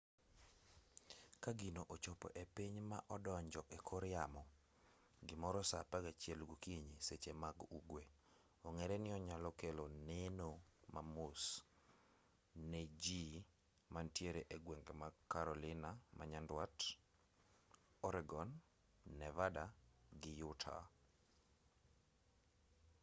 ka 1.43 1.51
gino 1.59 1.81
ochopo 1.93 2.27
e 2.41 2.43
piny 2.55 2.75
ma 2.89 2.99
odonjo 3.15 3.61
e 3.77 3.77
kor 3.87 4.03
yamo 4.13 4.41
gimoro 5.27 5.59
saa 5.69 5.83
apagachiel 5.85 6.41
gokinyi 6.49 6.95
seche 7.07 7.31
mag 7.43 7.57
ugwe 7.77 8.03
ong'ere 8.67 8.95
ni 8.99 9.09
onyalo 9.17 9.49
kelo 9.61 9.85
neno 10.09 10.47
mamos 10.93 11.41
ne 12.69 12.81
ji 13.01 13.23
mantiere 13.93 14.41
egwenge 14.55 14.93
mag 15.01 15.13
carolina 15.31 15.89
manyandwat 16.17 16.75
oregon 18.07 18.49
nevada 19.19 19.65
gi 20.21 20.33
utah 20.49 20.83